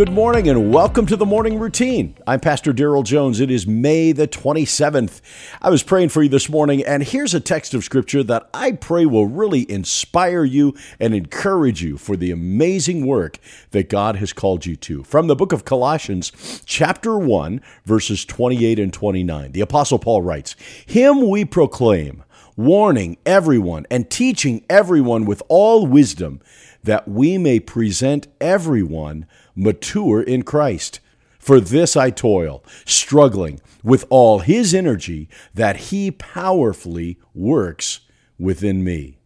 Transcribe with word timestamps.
Good 0.00 0.12
morning 0.12 0.48
and 0.48 0.72
welcome 0.72 1.04
to 1.04 1.16
the 1.16 1.26
morning 1.26 1.58
routine. 1.58 2.16
I'm 2.26 2.40
Pastor 2.40 2.72
Daryl 2.72 3.04
Jones. 3.04 3.38
It 3.38 3.50
is 3.50 3.66
May 3.66 4.12
the 4.12 4.26
27th. 4.26 5.20
I 5.60 5.68
was 5.68 5.82
praying 5.82 6.08
for 6.08 6.22
you 6.22 6.30
this 6.30 6.48
morning, 6.48 6.82
and 6.82 7.02
here's 7.02 7.34
a 7.34 7.38
text 7.38 7.74
of 7.74 7.84
scripture 7.84 8.22
that 8.22 8.48
I 8.54 8.72
pray 8.72 9.04
will 9.04 9.26
really 9.26 9.70
inspire 9.70 10.42
you 10.42 10.74
and 10.98 11.14
encourage 11.14 11.82
you 11.82 11.98
for 11.98 12.16
the 12.16 12.30
amazing 12.30 13.04
work 13.04 13.36
that 13.72 13.90
God 13.90 14.16
has 14.16 14.32
called 14.32 14.64
you 14.64 14.74
to. 14.76 15.04
From 15.04 15.26
the 15.26 15.36
book 15.36 15.52
of 15.52 15.66
Colossians, 15.66 16.62
chapter 16.64 17.18
1, 17.18 17.60
verses 17.84 18.24
28 18.24 18.78
and 18.78 18.94
29, 18.94 19.52
the 19.52 19.60
Apostle 19.60 19.98
Paul 19.98 20.22
writes, 20.22 20.56
Him 20.86 21.28
we 21.28 21.44
proclaim, 21.44 22.24
warning 22.56 23.16
everyone 23.24 23.86
and 23.90 24.10
teaching 24.10 24.64
everyone 24.68 25.24
with 25.24 25.42
all 25.48 25.86
wisdom, 25.86 26.40
that 26.82 27.08
we 27.08 27.38
may 27.38 27.60
present 27.60 28.28
everyone 28.40 29.26
mature 29.54 30.22
in 30.22 30.42
Christ. 30.42 31.00
For 31.38 31.60
this 31.60 31.96
I 31.96 32.10
toil, 32.10 32.62
struggling 32.84 33.60
with 33.82 34.04
all 34.10 34.40
his 34.40 34.74
energy 34.74 35.28
that 35.54 35.76
he 35.76 36.10
powerfully 36.10 37.18
works 37.34 38.00
within 38.38 38.84
me. 38.84 39.18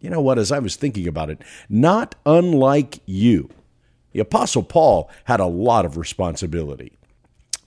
You 0.00 0.10
know 0.10 0.20
what? 0.20 0.38
As 0.38 0.50
I 0.50 0.58
was 0.58 0.76
thinking 0.76 1.06
about 1.06 1.30
it, 1.30 1.42
not 1.68 2.14
unlike 2.24 3.00
you, 3.04 3.50
the 4.12 4.20
Apostle 4.20 4.62
Paul 4.62 5.10
had 5.24 5.40
a 5.40 5.46
lot 5.46 5.84
of 5.84 5.96
responsibility. 5.96 6.92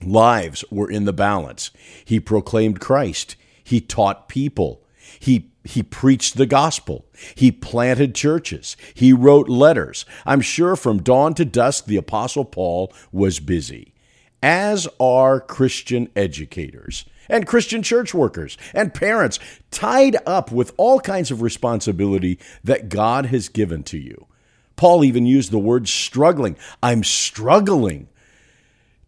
Lives 0.04 0.66
were 0.72 0.90
in 0.90 1.06
the 1.06 1.14
balance. 1.14 1.72
He 2.04 2.20
proclaimed 2.20 2.80
Christ, 2.80 3.36
he 3.64 3.80
taught 3.80 4.28
people, 4.28 4.83
he 5.20 5.52
he 5.66 5.82
preached 5.82 6.36
the 6.36 6.46
gospel. 6.46 7.06
He 7.36 7.52
planted 7.52 8.14
churches. 8.14 8.76
He 8.94 9.14
wrote 9.14 9.48
letters. 9.48 10.06
I'm 10.26 10.42
sure 10.42 10.76
from 10.76 11.02
dawn 11.02 11.34
to 11.36 11.46
dusk, 11.46 11.86
the 11.86 11.96
Apostle 11.96 12.44
Paul 12.44 12.94
was 13.14 13.40
busy, 13.40 13.94
as 14.42 14.88
are 15.00 15.40
Christian 15.40 16.10
educators 16.18 17.06
and 17.30 17.48
Christian 17.48 17.82
church 17.82 18.14
workers 18.14 18.58
and 18.74 18.94
parents, 18.94 19.40
tied 19.72 20.18
up 20.26 20.52
with 20.52 20.74
all 20.78 21.00
kinds 21.00 21.32
of 21.32 21.42
responsibility 21.42 22.38
that 22.64 22.90
God 22.90 23.28
has 23.28 23.48
given 23.48 23.84
to 23.84 23.98
you. 23.98 24.28
Paul 24.76 25.04
even 25.04 25.26
used 25.26 25.52
the 25.52 25.60
word 25.60 25.88
struggling. 25.88 26.58
I'm 26.82 27.04
struggling 27.04 28.10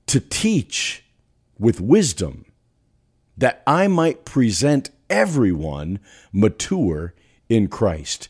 to 0.07 0.19
teach 0.19 1.03
with 1.57 1.81
wisdom 1.81 2.45
that 3.37 3.63
I 3.67 3.87
might 3.87 4.23
present 4.25 4.89
everyone 5.09 5.99
mature 6.31 7.13
in 7.49 7.67
Christ. 7.67 8.29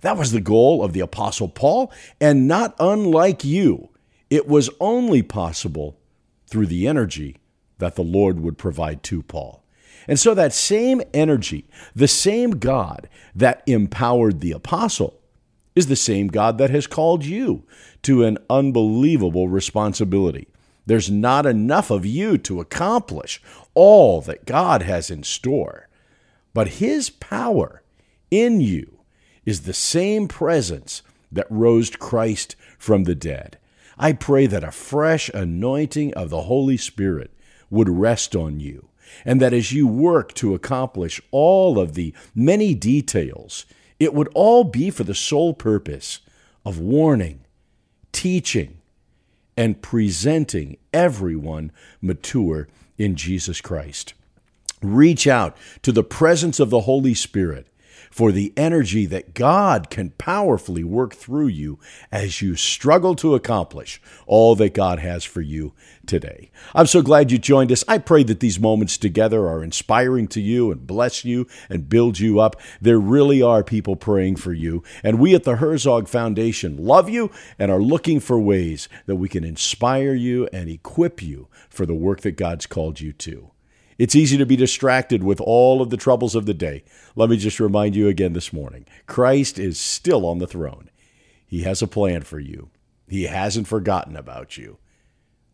That 0.00 0.16
was 0.16 0.32
the 0.32 0.40
goal 0.40 0.82
of 0.82 0.92
the 0.92 1.00
Apostle 1.00 1.48
Paul, 1.48 1.92
and 2.20 2.48
not 2.48 2.74
unlike 2.78 3.44
you, 3.44 3.90
it 4.30 4.48
was 4.48 4.70
only 4.80 5.22
possible 5.22 5.98
through 6.46 6.66
the 6.66 6.86
energy 6.88 7.36
that 7.78 7.96
the 7.96 8.04
Lord 8.04 8.40
would 8.40 8.58
provide 8.58 9.02
to 9.04 9.22
Paul. 9.22 9.62
And 10.08 10.18
so, 10.18 10.34
that 10.34 10.52
same 10.52 11.02
energy, 11.12 11.66
the 11.94 12.08
same 12.08 12.52
God 12.52 13.08
that 13.34 13.62
empowered 13.66 14.40
the 14.40 14.52
apostle, 14.52 15.20
is 15.76 15.86
the 15.86 15.96
same 15.96 16.28
God 16.28 16.58
that 16.58 16.70
has 16.70 16.86
called 16.86 17.24
you 17.24 17.64
to 18.02 18.24
an 18.24 18.38
unbelievable 18.48 19.48
responsibility. 19.48 20.48
There's 20.86 21.10
not 21.10 21.46
enough 21.46 21.90
of 21.90 22.06
you 22.06 22.38
to 22.38 22.60
accomplish 22.60 23.42
all 23.74 24.20
that 24.22 24.46
God 24.46 24.82
has 24.82 25.10
in 25.10 25.22
store. 25.22 25.88
But 26.52 26.68
his 26.68 27.10
power 27.10 27.82
in 28.30 28.60
you 28.60 29.00
is 29.44 29.62
the 29.62 29.72
same 29.72 30.28
presence 30.28 31.02
that 31.32 31.46
rose 31.50 31.90
Christ 31.90 32.56
from 32.78 33.04
the 33.04 33.14
dead. 33.14 33.58
I 33.98 34.12
pray 34.12 34.46
that 34.46 34.64
a 34.64 34.70
fresh 34.70 35.28
anointing 35.30 36.14
of 36.14 36.30
the 36.30 36.42
Holy 36.42 36.76
Spirit 36.76 37.30
would 37.68 37.88
rest 37.88 38.34
on 38.34 38.58
you, 38.58 38.88
and 39.24 39.40
that 39.40 39.52
as 39.52 39.72
you 39.72 39.86
work 39.86 40.32
to 40.34 40.54
accomplish 40.54 41.20
all 41.30 41.78
of 41.78 41.94
the 41.94 42.14
many 42.34 42.74
details, 42.74 43.66
it 43.98 44.14
would 44.14 44.28
all 44.34 44.64
be 44.64 44.90
for 44.90 45.04
the 45.04 45.14
sole 45.14 45.52
purpose 45.52 46.20
of 46.64 46.78
warning, 46.78 47.40
teaching, 48.12 48.78
and 49.56 49.82
presenting 49.82 50.78
everyone 50.92 51.70
mature 52.00 52.68
in 52.96 53.14
Jesus 53.14 53.60
Christ. 53.60 54.14
Reach 54.82 55.26
out 55.26 55.56
to 55.82 55.92
the 55.92 56.04
presence 56.04 56.58
of 56.60 56.70
the 56.70 56.80
Holy 56.80 57.14
Spirit 57.14 57.66
for 58.10 58.32
the 58.32 58.52
energy 58.56 59.06
that 59.06 59.34
God 59.34 59.88
can 59.88 60.10
powerfully 60.10 60.82
work 60.82 61.14
through 61.14 61.46
you 61.46 61.78
as 62.10 62.42
you 62.42 62.56
struggle 62.56 63.14
to 63.16 63.34
accomplish 63.34 64.02
all 64.26 64.56
that 64.56 64.74
God 64.74 64.98
has 64.98 65.24
for 65.24 65.40
you 65.40 65.72
today. 66.06 66.50
I'm 66.74 66.86
so 66.86 67.02
glad 67.02 67.30
you 67.30 67.38
joined 67.38 67.70
us. 67.70 67.84
I 67.86 67.98
pray 67.98 68.24
that 68.24 68.40
these 68.40 68.58
moments 68.58 68.98
together 68.98 69.46
are 69.46 69.62
inspiring 69.62 70.26
to 70.28 70.40
you 70.40 70.72
and 70.72 70.86
bless 70.86 71.24
you 71.24 71.46
and 71.68 71.88
build 71.88 72.18
you 72.18 72.40
up. 72.40 72.56
There 72.80 72.98
really 72.98 73.40
are 73.40 73.62
people 73.62 73.94
praying 73.94 74.36
for 74.36 74.52
you. 74.52 74.82
And 75.04 75.20
we 75.20 75.34
at 75.34 75.44
the 75.44 75.56
Herzog 75.56 76.08
Foundation 76.08 76.76
love 76.84 77.08
you 77.08 77.30
and 77.58 77.70
are 77.70 77.80
looking 77.80 78.18
for 78.18 78.40
ways 78.40 78.88
that 79.06 79.16
we 79.16 79.28
can 79.28 79.44
inspire 79.44 80.14
you 80.14 80.48
and 80.52 80.68
equip 80.68 81.22
you 81.22 81.46
for 81.68 81.86
the 81.86 81.94
work 81.94 82.22
that 82.22 82.32
God's 82.32 82.66
called 82.66 83.00
you 83.00 83.12
to. 83.12 83.52
It's 84.00 84.16
easy 84.16 84.36
to 84.38 84.46
be 84.46 84.56
distracted 84.56 85.22
with 85.22 85.42
all 85.42 85.82
of 85.82 85.90
the 85.90 85.98
troubles 85.98 86.34
of 86.34 86.46
the 86.46 86.54
day. 86.54 86.84
Let 87.16 87.28
me 87.28 87.36
just 87.36 87.60
remind 87.60 87.94
you 87.94 88.08
again 88.08 88.32
this 88.32 88.50
morning 88.50 88.86
Christ 89.06 89.58
is 89.58 89.78
still 89.78 90.24
on 90.24 90.38
the 90.38 90.46
throne. 90.46 90.88
He 91.46 91.64
has 91.64 91.82
a 91.82 91.86
plan 91.86 92.22
for 92.22 92.40
you, 92.40 92.70
He 93.08 93.24
hasn't 93.24 93.68
forgotten 93.68 94.16
about 94.16 94.56
you. 94.56 94.78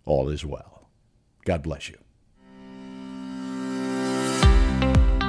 All 0.04 0.28
is 0.28 0.44
well. 0.44 0.90
God 1.44 1.64
bless 1.64 1.88
you. 1.88 1.96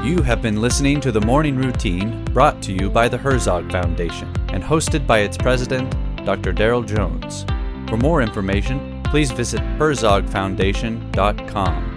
You 0.08 0.22
have 0.22 0.44
been 0.44 0.62
listening 0.62 1.02
to 1.02 1.12
the 1.12 1.22
Morning 1.22 1.56
Routine 1.56 2.24
brought 2.26 2.62
to 2.62 2.72
you 2.72 2.92
by 2.92 3.10
the 3.10 3.18
Herzog 3.18 3.72
Foundation 3.72 4.32
and 4.50 4.64
hosted 4.64 5.08
by 5.08 5.22
its 5.22 5.38
president, 5.38 5.90
Dr. 6.24 6.54
Daryl 6.54 6.88
Jones. 6.88 7.48
For 7.90 7.98
more 7.98 8.22
information, 8.22 9.02
please 9.06 9.32
visit 9.32 9.62
herzogfoundation.com. 9.80 11.97